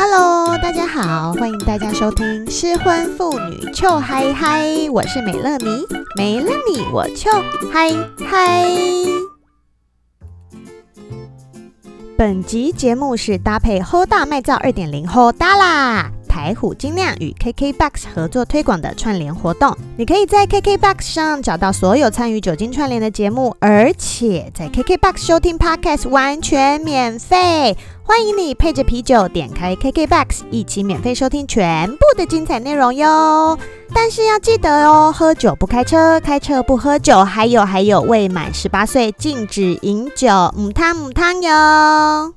[0.00, 5.84] Hello，大家好，欢迎大家收听失婚妇女糗嗨嗨，我是美乐妮，
[6.16, 7.28] 没了你我糗
[7.72, 7.90] 嗨
[8.24, 8.64] 嗨。
[12.16, 16.12] 本集节目是搭配 Hold 大麦造二点零 Hold 大啦。
[16.28, 27.76] 台虎精酿与 KKBOX 合作推广的串联活动，你可以在 KKBOX 上找到所有参与酒精串联的节目，而且在 KKBOX 收听 Podcast 完全免费。
[28.08, 33.56] 欢迎你配着啤酒点开 KKBOX，一起免费收听全部的精彩内容哟。
[33.94, 42.32] 但是要记得哦，喝酒不开车，开车不喝酒，还有还有，未满十八岁禁止饮酒，母汤母汤哟。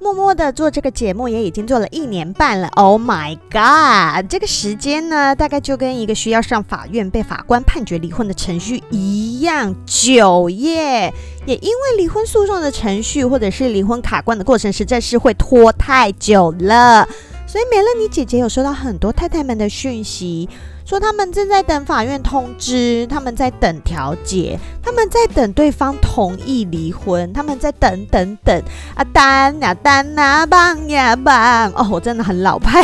[0.00, 4.30] 默默的做这个节目也已经做了一年半了，Oh my god！
[4.30, 11.12] 这个时间呢，大概就跟一个需要上法院被法官判决离婚的程序一样久耶。
[11.46, 17.08] 也因为离婚诉讼的程序或者是离婚卡关的过程实在是会拖太久了，
[17.48, 20.48] 所以美乐妮姐姐有收到很多太太们的讯息。
[20.84, 28.62] 说他们正在等法院通知，他们在等调解，他们在等对方同意离婚，他们在等等等
[28.94, 31.70] 啊，丹呀丹呀，棒呀棒！
[31.74, 32.82] 哦，我真的很老派。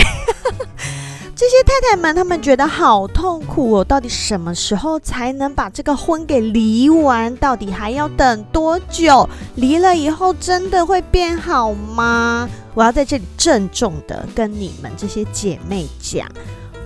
[1.66, 3.84] 太太们，他们觉得好痛苦哦。
[3.84, 7.34] 到底什么时候才能把这个婚给离完？
[7.36, 9.28] 到底还要等多久？
[9.56, 12.48] 离了以后真的会变好吗？
[12.74, 16.28] 我要在这里郑重的跟你们这些姐妹讲。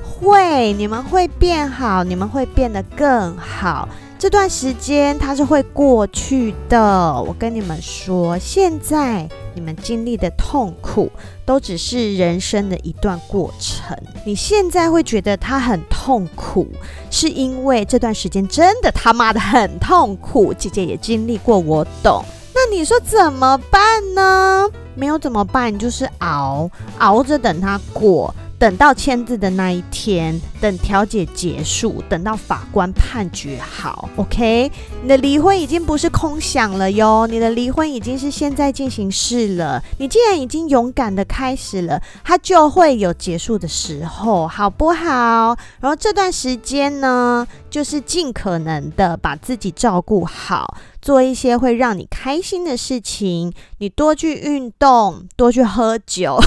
[0.03, 3.89] 会，你们会变好，你们会变得更好。
[4.19, 11.09] 这段时间它是会过去的，我跟你们说，现在你们经历的痛苦
[11.47, 13.97] 都只是人生的一段过程。
[14.25, 16.67] 你现在会觉得它很痛苦，
[17.13, 20.53] 是因为这段时间真的他妈的很痛苦。
[20.53, 22.25] 姐姐也经历过，我懂。
[22.53, 24.69] 那你说怎么办呢？
[24.97, 28.35] 没有怎么办，就是熬，熬着等它过。
[28.59, 34.69] 等到签字的那一天，等调解结束，等到法官判决好，OK，
[35.01, 39.81] 你的离婚已经不是空想了哟，你的离婚已经是现在进行式了。
[39.99, 45.57] 你既然已经勇敢的开始了，它就会有结束的时候，好不好？
[45.79, 56.41] 然后这段时间呢，就是尽可能的把自己照顾好，做一些会让你开心的事情，你多去运动，多去喝酒。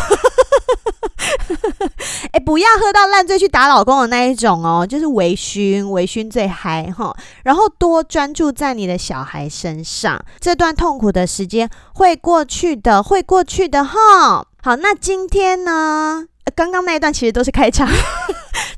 [2.32, 7.16] 哎，不要喝到烂醉去打老公的那一种哦，就是微醺，微醺最嗨哈。
[7.44, 14.46] 然后多专注在你的小孩身上，这段痛苦的时间会过去的，会过去的哈。
[14.64, 16.26] 好，那今天呢？
[16.56, 17.88] 刚刚那一段其实都是开场，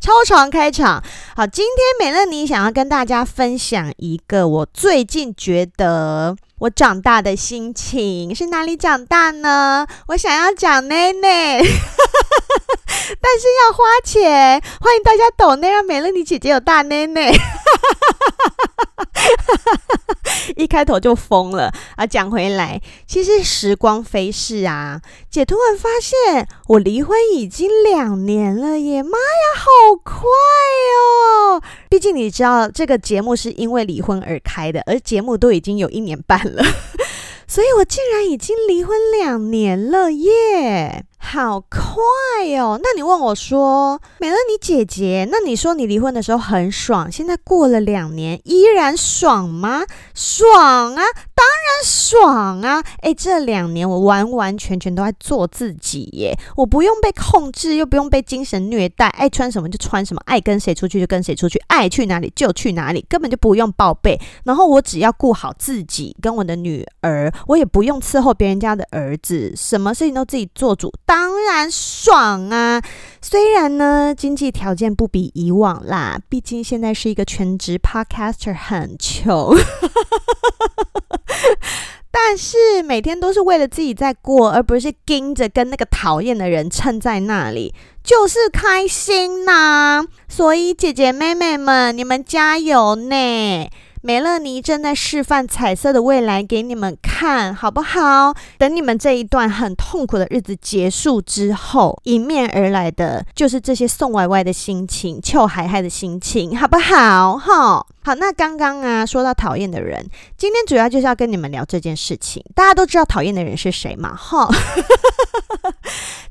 [0.03, 1.01] 超长开场。
[1.33, 6.35] 好，今天美乐妮想要跟大家分享一个我最近觉得。
[6.59, 9.87] 我长大的心情是哪里长大呢？
[10.07, 11.67] 我想要讲内内， 但
[13.39, 14.61] 是要花钱。
[14.81, 17.33] 欢迎大家抖内，让美乐妮姐姐有大内内。
[20.55, 22.05] 一开头就疯了啊！
[22.05, 29.01] 讲回来，其实时光飞逝啊，姐突然发现我离婚已经两年了耶！
[29.01, 31.61] 妈呀，好快哦！
[31.89, 36.63] 毕竟你知道，这个节目是因为离婚而开的，而节目都已经有一年半了，
[37.47, 41.05] 所以我竟然已经离婚两年了耶！
[41.25, 41.79] 好快
[42.59, 42.79] 哦！
[42.83, 49.83] 那你问我说，美乐你姐姐，那你说你离婚的时候很爽，现在过了两年依然爽吗？
[50.13, 51.03] 爽啊，
[51.35, 52.83] 当然爽啊！
[53.01, 64.19] 诶，这两年我完完全全都在做自己耶，我不用被控制，又不用被精神虐待，爱穿什么就穿什么，爱跟谁出去就跟谁出去，爱去哪里就去哪里，根本就不用报备。
[64.45, 70.93] 然后我只要顾好自己跟我的女儿，我也不用伺候别人家的儿子，什么事情都自己做主。
[71.05, 72.81] 当然爽啊！
[73.25, 79.55] 虽然呢，经济条件不比以往啦，毕竟现在是一个全职 podcaster，很穷。
[82.11, 87.73] 但是每天都是为了自己在过，而不是盯着跟那个讨厌的人撑在那里，
[88.03, 93.69] 就是开心呐、所以姐姐妹妹们，你们加油呢！
[94.05, 98.33] 梅乐妮正在示范彩色的未来给你们看，好不好？
[98.57, 107.37] 等你们这一段很痛苦的日子结束之后，迎面而来的就是这些送歪歪的心情、臭海海的心情，好不好？
[107.37, 108.15] 哈，好。
[108.15, 110.05] 那刚刚啊，说到讨厌的人，
[110.37, 112.43] 今天主要就是要跟你们聊这件事情。
[112.53, 114.15] 大家都知道讨厌的人是谁嘛？
[114.15, 114.49] 哈。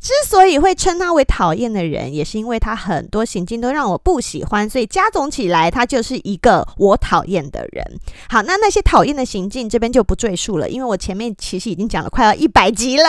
[0.00, 7.84] 之所以会称他为讨厌的人，也是因为他很多行径都让我不喜欢，所以加总起来，他就是一个我讨厌的人。
[8.28, 13.08] 好，那那些讨厌的行径这边就不赘述了，因为我前面其实已经讲了快要一百集了。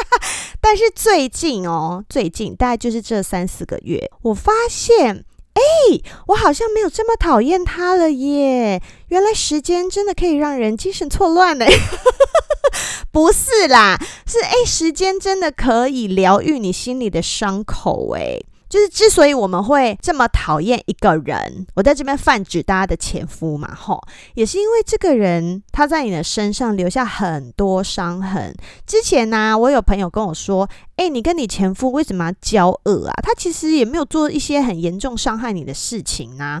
[0.60, 5.24] 但是最近哦，最近大概就是这三四个月，我发现。
[5.56, 8.82] 哎，我好像没有这么讨厌他了耶！
[9.08, 11.64] 原来时间真的可以让人精神错乱呢。
[13.10, 18.38] 不是啦，是哎，时间真的可以疗愈你心里的伤口哎。
[18.68, 24.00] 就是之所以我们会这么讨厌一个人，我在这边泛指大家的前夫嘛，吼，
[24.34, 28.54] 也是因为这个人他在你的身上留下很多伤痕。
[28.86, 33.14] 之前呢、我有朋友跟我说，哎，你跟你前夫为什么要交恶啊？
[33.22, 36.60] 他其实也没有做一些很严重伤害你的事情啊。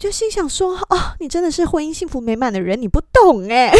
[0.00, 3.70] 就心想说， 哦，你真的是婚姻幸福美满的人，你不懂哎。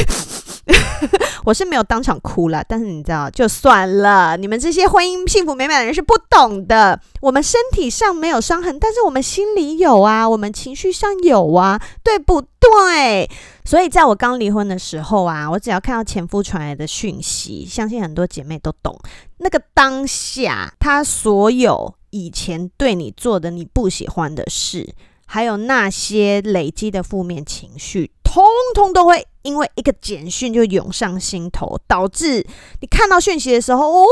[1.47, 4.37] 我是没有当场哭了，但是你知道，就算了。
[4.37, 7.01] 你们这些婚姻幸福美满的人是不懂的。
[7.23, 13.29] 我们身体上没有伤痕，但是我们心里有啊，我们情绪上有啊，对不对？
[13.65, 18.95] 所以在我刚离婚的时候啊，我只要看到前夫传来的讯息，相信很多姐妹都懂。
[19.39, 24.87] 那个当下，他所有以前对你做的你不喜欢的事，
[25.33, 28.43] 还有那些累积的负面情绪，通
[28.75, 29.25] 通都会。
[29.43, 32.47] 因为一个简讯就涌上心头，导致
[32.83, 34.05] 你看到讯息的时候，哦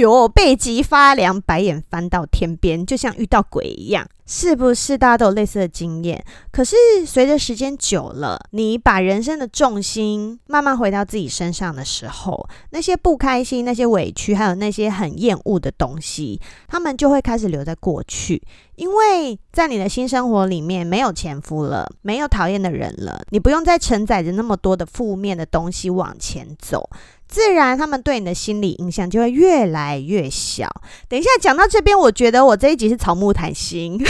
[0.00, 4.96] 哟，背脊发凉，白眼翻到天边，就像遇到鬼一样，是不是？
[4.96, 6.24] 大家都有类似的经验。
[6.52, 18.40] 可是随着时间久了，你把人生的重心慢慢回到自己身上的时候，那些不开心、那些委屈，还有那些很厌恶的东西，他们就会开始留在过去。
[18.76, 26.88] 因为在你的新生活里面，没有前夫了，没有讨厌的人了，你不用再承载着那么多的负面的东西往前走，
[27.30, 30.68] 自然他们对你的心理影响就会越来越小。
[31.08, 33.96] 等一下讲到这边，我觉得我这一集是草木谈心，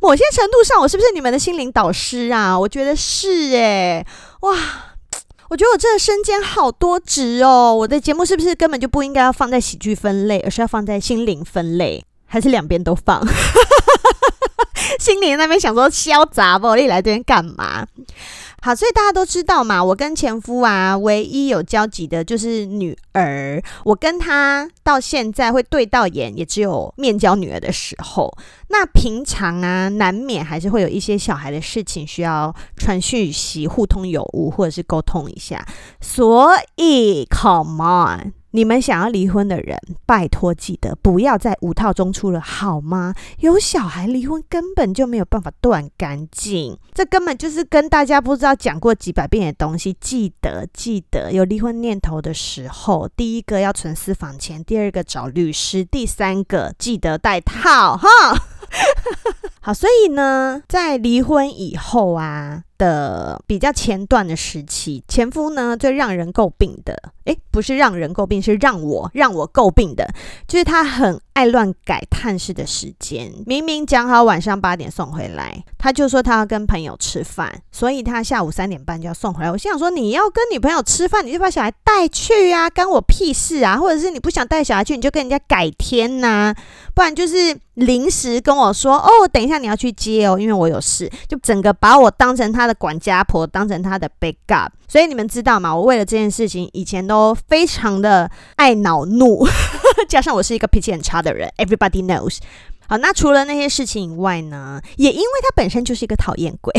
[0.00, 2.58] 某些程度上，我是不是你们的心灵导师啊？
[2.58, 4.06] 我觉得是诶，
[4.40, 4.56] 哇！
[5.48, 13.24] 我觉得我这个身兼好多职哦，我的节目是不是根本就不应该要放在喜剧分类，而是要放在心灵分类，还是两边都放？
[14.98, 17.86] 心灵那边想说嚣杂不，你来这边干嘛？
[18.66, 23.62] 好，所以大家都知道嘛，我跟前夫啊，唯一有交集的就是女儿。
[23.84, 28.36] 我跟他到现在会对到眼，也只有面交女儿的时候。
[28.70, 35.64] 那平常啊，难免还是会有一些小孩的事情需要传讯息、互通有无，或者是沟通一下。
[36.00, 38.32] 所以，Come on。
[38.52, 43.14] 你们想要离婚的人，拜托记得不要在五套中出了，好吗？
[43.40, 49.94] 有小孩离婚根本就没有办法断干净，这根本就是跟大家不知道讲过几百遍的东西。
[50.00, 58.08] 记得记得，有离婚念头的时候，第一个要存私房钱，第二个找律师，第三个记得戴套哈。
[59.60, 62.62] 好，所以呢，在离婚以后啊。
[62.78, 70.08] 的比较前段的时期，前夫呢，最让人诟病的，诶，不是让人诟病，是让我让我诟病的，
[70.46, 73.32] 就是他很爱乱改探视的时间。
[73.46, 79.50] 明明讲好晚上八点送回来，他就说他要跟朋友吃饭，所以他下午三点半就要送回来。
[79.50, 83.76] 我心想说，你要跟女朋友吃饭，你就把小孩带去啊，干我屁事啊！
[83.76, 86.54] 或者是你不想带小孩去，你就跟人家改天呐、
[86.94, 95.74] 不然就是临时跟我说，哦，等一下你要去接哦，因为我有事，就整个把我当成他的管家婆当成他的 backup，所以你们知道吗？
[95.74, 99.46] 我为了这件事情，以前都非常的爱恼怒，
[100.08, 102.38] 加上我是一个脾气很差的人，everybody knows。
[102.88, 106.72] 好，那除了那些事情以外呢，也因为他本身就是一个讨厌鬼。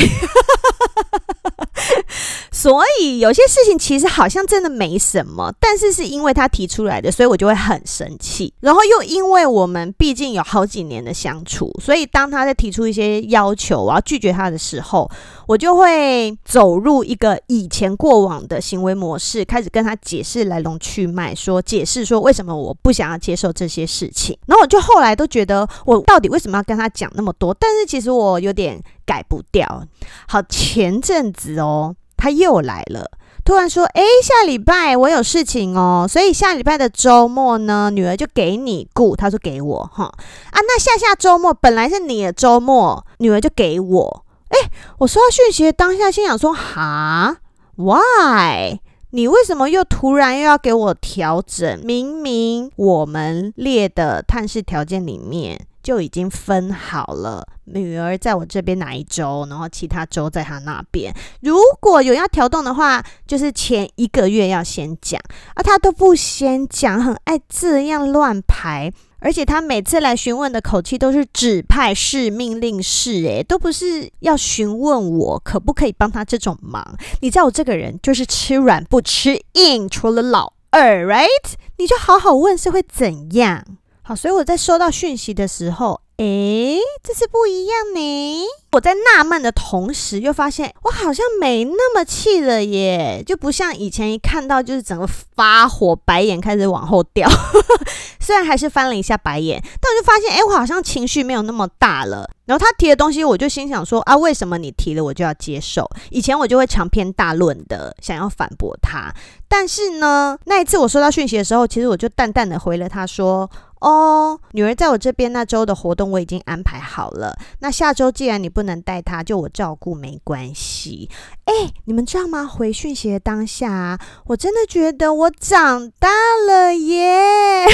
[2.67, 8.53] 所以有些事情其实好像真的没什么，但是是因为他提出来的，所以我就会很生气。
[8.59, 15.09] 然后又因为我们毕竟有好几年的相处，所以当他在提出一些要求，我要拒绝他的时候，
[15.47, 24.37] 我就会走入一个以前过往的行为模式，开始跟他解释来龙去脉，说解释说为什么我不想要接受这些事情。
[24.45, 27.55] 然后我就后来都觉得，我到底为什么要跟他讲那么多？
[27.57, 28.83] 但是其实我有点。
[29.07, 29.87] 改不掉。
[30.27, 31.95] 好，前阵子哦，
[32.27, 33.09] 他又来了，
[33.45, 47.37] 突然说：“诶，下礼拜我有事情哦，所以下礼拜的周末呢，女儿就给你雇。”他说：“给我哈啊，那下下周末本来是你的周末，女儿就给我。”诶，我收到讯息当下，心想说：“哈
[47.77, 48.77] ，why？
[49.11, 51.79] 你为什么又突然又要给我调整？
[51.85, 61.15] 明明我们列的探视条件里面。”就已经分好了，女儿在我这边哪一周，然后其他周在她那边。
[61.39, 65.17] 如果有要调动的话，就是前一个月要先讲，
[65.53, 68.91] 啊，他都不先讲，很爱这样乱排。
[69.19, 76.85] 而且他每次来询问的口气都是指派式、命令式，诶，都不是要询问我可不可以帮他这种忙。
[77.21, 81.53] 你知道我这个人就是吃软不吃硬，除了老二，right？
[81.77, 83.63] 你就好好问是会怎样？
[84.07, 85.99] 好，所以我在收到讯息的时候。
[86.15, 88.45] 诶，这是不一样呢。
[88.71, 97.29] 我在纳闷的同时，又发现我好像没那么气了耶，就不像以前一看到就是整个发火，白眼开始往后掉。
[98.19, 102.27] 虽然还是翻了一下白眼，但我就发现，诶，我好像情绪没有那么大了。
[102.45, 105.87] 然后他提的东西，我就心想说啊，为什么你提了我就要接受？
[106.09, 109.13] 以前我就会长篇大论的想要反驳他，
[109.47, 113.47] 但是呢，那一次我收到讯息的时候，其实我就淡淡的回了他说。
[113.79, 117.37] 哦，女儿在我这边那周的活动我已经安排好了。
[117.59, 121.09] 那下周既然你不能带她，就我照顾没关系。
[121.47, 122.45] 哎，你们知道吗？
[122.45, 126.09] 回讯息的当下，我真的觉得我长大
[126.45, 127.65] 了耶！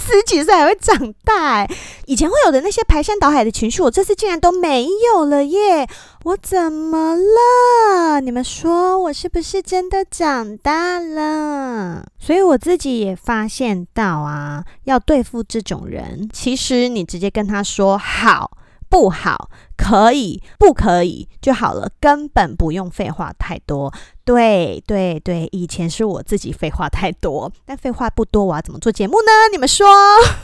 [0.00, 1.64] 十几岁还会长大？
[2.06, 5.86] 以前会有的那些排山倒海的情绪，我这次竟然都没有了耶！
[6.24, 8.20] 我怎么了？
[8.20, 12.04] 你们说我是不是真的长大了？
[12.18, 18.50] 所以我自己也发现到啊，要对付这种人，其实你直接跟他说好。
[18.90, 19.48] 不好，
[19.80, 23.90] 可以，不可以就好了，根本不用废话太多。
[24.24, 29.32] 对对对，以前是我自己废话太多，但废话不多，我要怎么做节目呢？
[29.50, 29.86] 你们说？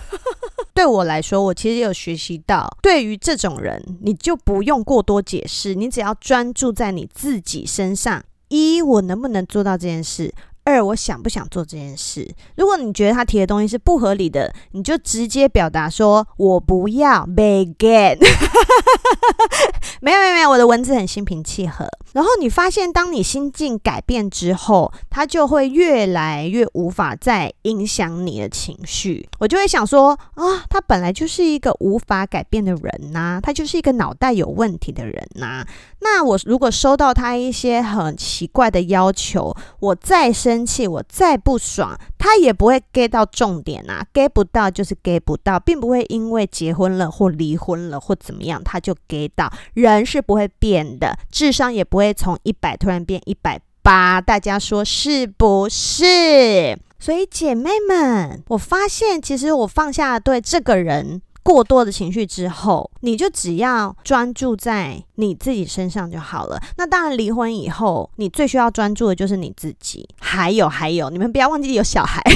[0.73, 8.25] 对我来说，我其实也有学习到，对于这种人，你就不用过多解释，你只要专注在你自己身上。
[8.49, 10.33] 一，我能不能做到这件事？
[10.67, 12.29] 二，我想不想做这件事？
[12.57, 17.25] 如果你觉得他提的东西是不合理的，你就直接表达说：“我不要。
[17.25, 18.19] ”Begin，
[20.03, 21.87] 没有没有没有，我的文字很心平气和。
[22.15, 29.29] 然后你发现，当你心境改变之后，他就会越来越无法再影响你的情绪。
[29.39, 35.65] 我就会想说：啊，他本来就是一个无法改变的人呐、他就是一个脑袋有问题的人呐、
[36.01, 49.53] 那我如果收到他一些很奇怪的要求，我再生生气，我再不爽，他也不会 get 到重点啊，get 不到就是 get 不到，并不会因为结婚了或离婚了或怎么样，他就 get 到。
[49.75, 56.79] 人是不会变的，智商也不会从一百突然变一百八，大家说是不是？
[56.99, 61.21] 所以姐妹们，我发现其实我放下了对这个人。
[61.43, 66.59] 过多的情绪之后，你就只要专注在你自己身上就好了。
[66.79, 70.09] 那当然，离婚以后，你最需要专注的就是你自己。
[70.21, 72.23] 还有，还有，你们不要忘记有小孩。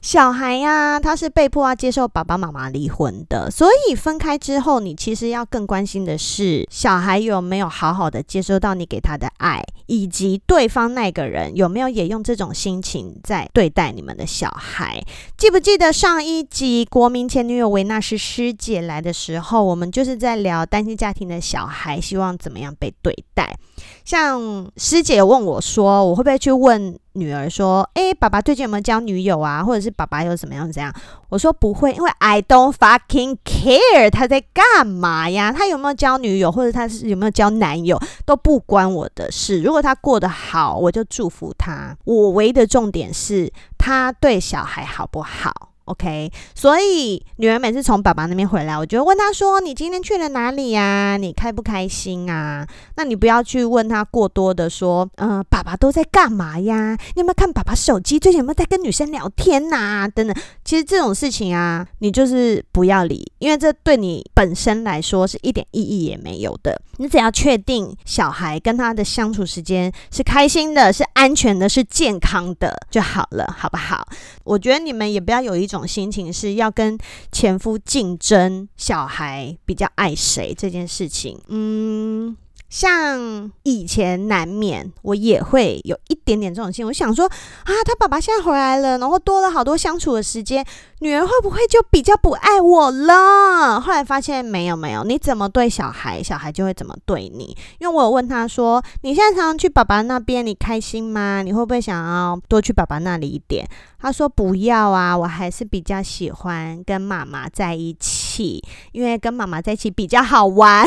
[0.00, 15.04] 小孩呀、他是被迫要接受爸爸妈妈离婚的，所以分开之后，你其实要更关心的是小孩有没有好好的接收到你给他的爱，以及对方那个人有没有也用这种心情在对待你们的小孩。
[15.36, 23.56] 记不记得上一集国民前女友维纳斯师姐来的时候，我们就是在聊要单亲家庭的小孩希望怎么样被对待。
[24.04, 26.98] 像师姐问我说，我会不会去问？
[27.14, 29.64] 女儿说：“诶，爸爸最近有没有交女友啊？
[29.64, 30.94] 或者是爸爸有怎么样怎样？”
[31.28, 35.52] 我说：“不会，因为 I don't fucking care 他在干嘛呀？
[35.52, 39.60] 他有没有交女友，或者他是有没有交男友，都不关我的事。
[39.60, 41.96] 如果他过得好，我就祝福他。
[42.04, 51.16] 我唯一的重点是他对小孩好不好。” OK，所以女儿每次从爸爸那边回来，我就问她说：“你今天去了哪里呀？
[51.16, 56.96] 你开不开心啊？”那你不要去问她过多的说：“嗯、爸爸都在干嘛呀？
[57.16, 58.20] 你有没有看爸爸手机？
[58.20, 60.08] 最近有没有在跟女生聊天呐？
[60.14, 66.80] 等等。”其实这种事情啊，你就是不要理，因为这对你本身来说是一点意义也没有的。
[66.98, 74.06] 你只要确定小孩跟他的相处时间是开心的、是安全的、是健康的就好了，好不好？
[74.44, 75.79] 我觉得你们也不要有一种。
[75.86, 76.98] 心情是要跟
[77.32, 82.36] 前夫竞争，小孩比较爱谁这件事情，嗯。
[82.70, 90.64] 像以前难免我也会有一点点这种心，我想说啊，他爸爸现在回来了，然后多了好多相处的时间，
[91.00, 93.80] 女儿会不会就比较不爱我了？
[93.80, 97.56] 后来发现没有没有，你怎么对小孩，小孩就会怎么对你。
[97.80, 101.42] 因为我有问他说，你现在常常去爸爸那边，你开心吗？
[101.42, 103.68] 你会不会想要多去爸爸那里一点？
[103.98, 108.19] 他说不要啊，我还是比较喜欢跟妈妈在一起。
[108.30, 110.86] 起，因为跟妈妈在一起比较好玩。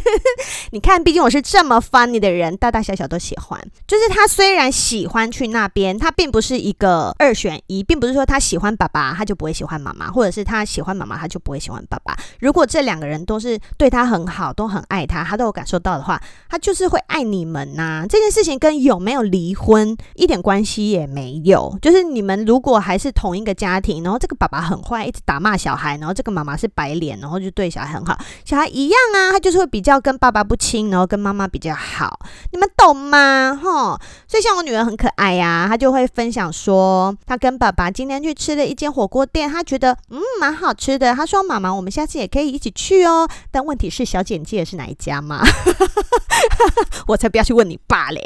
[0.72, 3.60] 你看，毕竟我是这么 funny 的人，大大小小都喜欢。
[3.86, 12.16] 就是他虽然喜欢去那边，他并不是一个二选一，并不是说他喜欢爸爸他就不会喜欢妈妈，或者是他喜欢妈妈他就不会喜欢爸爸。
[12.38, 21.76] 如果这两个人都是对他很好，都很爱他，他都有感受到的话，他就是会爱你们呐、这件事情跟有没有离婚一点关系也没有。
[21.82, 32.20] 就是你们如果还是同一个家庭，然后这个爸爸很坏，一直打骂小孩，然后这个妈妈是白脸，然后就对小孩很好，小孩一样啊，他就是会比较跟爸爸不亲，然后跟妈妈比较好。
[32.52, 33.58] 你们懂吗？
[33.62, 41.14] 哈，所以像我女儿很可爱呀、她就会分享说，她跟爸爸今天去吃了一间火锅店，她觉得嗯蛮好吃的。
[41.14, 43.28] 她说妈妈，我们下次也可以一起去哦。
[43.50, 45.42] 但问题是小姐记得是哪一家吗？
[47.06, 48.20] 我才不要去问你爸嘞。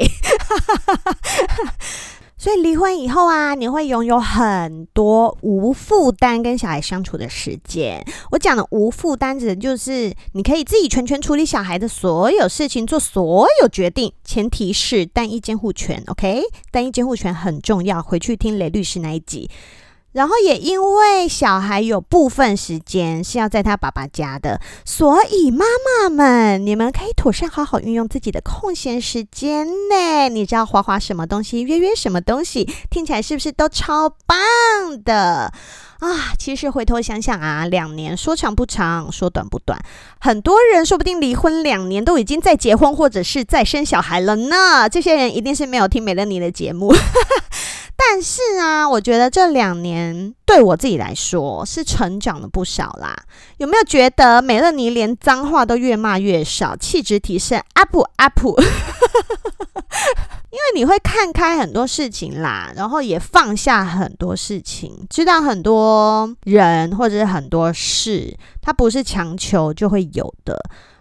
[2.45, 8.05] 所以离婚以后啊，你会拥有很多无负担跟小孩相处的时间。
[8.29, 16.03] 我讲的无负担指的就是你可以自己全权处理小孩的所有事情，做所有决定，前提是单一监护权。
[16.05, 19.49] OK，单一监护权很重要，回去听雷律师那一集。
[20.15, 30.29] 然后也因为小孩有部分时间是要在他爸爸家的，所以妈妈们，你们可以妥善好好运用自己的空闲时间呢。
[30.29, 35.51] 你知道滑滑什么东西，约约什么东西，听起来是不是都超棒的
[35.99, 36.31] 啊？
[36.39, 39.77] 其实回头想想啊，两年说长不长，说短不短，
[40.21, 44.87] 很多人说不定离婚两年都已经在结婚或者是在生小孩了呢。
[44.87, 46.95] 这些人一定是没有听美乐妮的节目。
[48.15, 53.13] 但是啊，我觉得这两年对我自己来说是成长了不少啦。
[53.57, 58.39] 有没有觉得美乐妮连脏话都越骂越少，气质提升？up up，
[60.49, 70.57] 因为你会看开很多事情啦，然后也放下很多事情，知道很多人或者是很多事，它不是强求就会有的。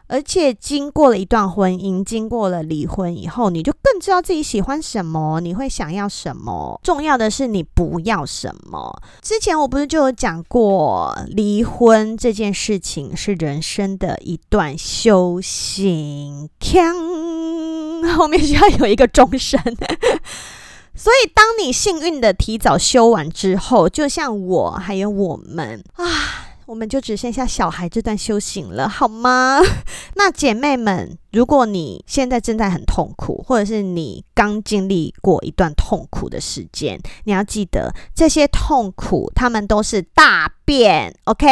[0.07, 6.79] 而且经过了一段婚姻，经过了离婚以后，你就更知道自己喜欢什么，你会想要什么。
[6.83, 9.01] 重要的是你不要什么。
[9.23, 16.51] 之前我不是就有讲过，离婚这件事情是人生的一段修行，
[18.17, 19.61] 后面需要有一个钟声。
[20.97, 26.44] 所以，当你幸运的提早修完之后，就像我还有我们啊。
[26.67, 29.61] 我们就只剩下小孩这段修行了，好吗？
[30.17, 41.47] 那姐妹们，如果你现在正在很痛苦，或者是你刚经历过一段痛苦的时间，你要记得这些痛苦，他们都是大便，OK？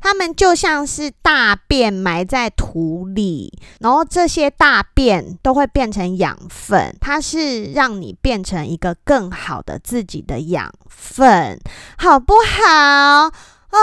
[0.00, 11.60] 他们就像是大便埋在土里，然后这些大便都会变成养分，它是让你变成一个更好的自己的养分，
[11.98, 13.30] 好不好？
[13.70, 13.78] 啊，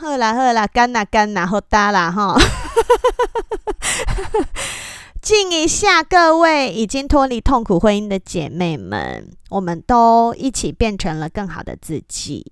[0.00, 2.36] 好啦好啦，干啦干啦，好大啦哈！
[5.24, 12.44] 敬一下，各位已经脱离痛苦婚姻的姐妹们，我们都一起变成了更好的自己。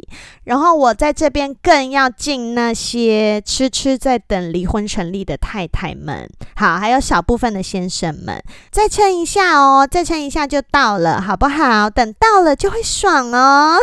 [0.45, 11.91] 然后我在这边更要敬那些痴痴在等离婚成立的太太们，好，还有小部分的先生们，再撑一下哦，再撑一下就到了，好不好？
[11.91, 13.77] 等到了就会爽哦。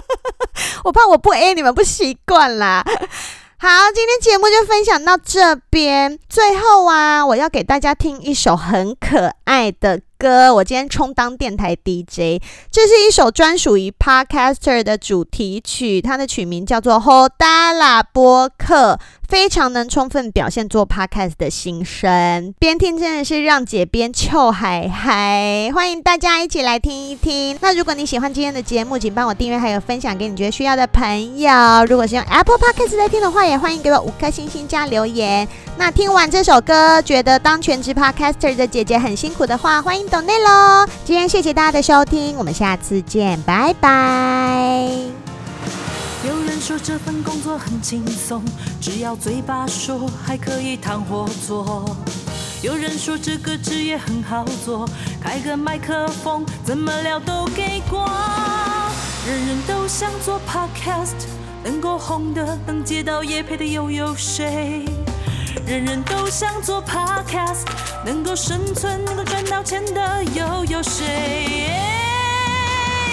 [0.84, 2.84] 我怕我不 A 你们不习惯啦。
[3.66, 6.18] 好，今天节目就分享到这边。
[6.28, 10.54] 最后啊，我要给大家听一首很可爱的歌。
[10.54, 18.94] 我今天充当电台 DJ，这是一首专属于 Podcaster 的主题曲，它的曲名叫做《Hodala 播客》。
[19.26, 27.58] 非常能充分表现做 podcast 的心声，边听真的是让姐边臭嗨嗨，欢迎大家一起来听一听。
[27.62, 31.50] 那如果你喜欢今天的节目，请帮我订阅还有分享给你觉得需要的朋友。
[31.88, 35.48] 如果是用 Apple Podcast 来听的话，也欢迎给我五颗星星加留言。
[35.76, 40.86] 那听完这首歌，觉得当全职 podcaster 的姐姐很辛苦的话，欢迎懂内喽。
[41.04, 44.88] 今天谢谢大家的收听，我们下次见，拜拜。
[46.26, 48.42] 有人说这份工作很轻松，
[48.80, 51.96] 只要嘴巴说还可以谈合作。
[52.62, 54.88] 有人说这个职业很好做，
[55.20, 58.08] 开个麦克风怎么聊都给过。
[59.26, 61.26] 人人都想做 podcast，
[61.62, 64.86] 能够红的，能接到业配的又有谁？
[65.66, 67.62] 人人都想做 podcast，
[68.04, 71.70] 能够生存，能够赚到钱的又有谁？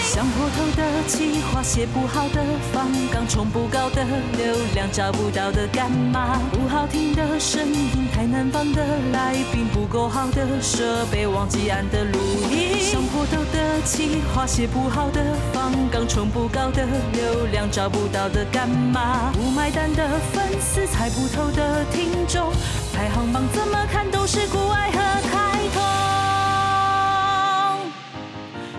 [0.04, 4.04] 想破头的企划，写不好的方刚，冲不高的
[4.38, 6.42] 流量，找不到的干嘛？
[6.52, 12.20] 不好听的声音，太难放的来宾，不够好的设备，忘记按的录
[12.52, 12.78] 音。
[12.82, 15.24] 想破头的企划写不好的，
[15.54, 15.72] 方
[16.08, 19.32] 冲不高的，流量找不到的，干嘛？
[19.34, 22.52] 不买单的粉丝，猜不透的听众，
[22.94, 24.98] 排行榜怎么看都是股癌和
[25.30, 25.82] 开通。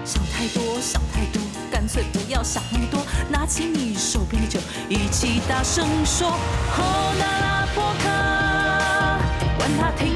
[0.04, 6.82] 想太多，想太多，干脆不要想那么多，拿起你手边的酒，一起大声说：吼
[7.18, 8.08] 啦啦播客，
[9.56, 10.11] 管他听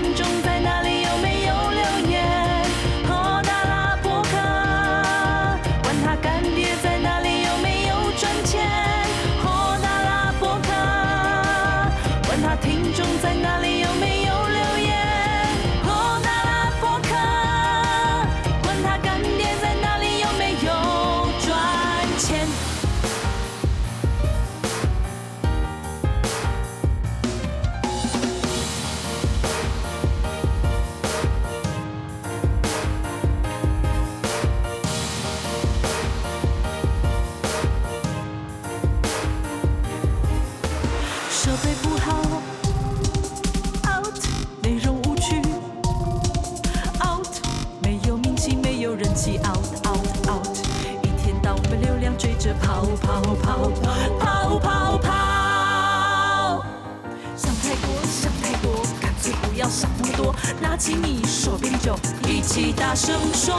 [60.61, 63.55] 拿起你手边酒，一起大声说：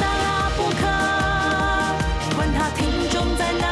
[0.00, 3.71] 大拉不客，管他听众在哪。